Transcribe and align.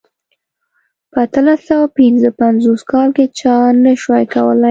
په 1.11 1.17
اتلس 1.25 1.59
سوه 1.69 1.85
پنځه 1.97 2.29
پنځوس 2.41 2.81
کال 2.91 3.09
کې 3.17 3.25
چا 3.39 3.55
نه 3.85 3.91
شوای 4.01 4.25
کولای. 4.33 4.59